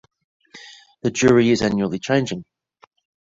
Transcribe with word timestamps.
The 1.03 1.11
jury 1.11 1.51
is 1.51 1.61
annually 1.61 1.99
changing. 1.99 2.43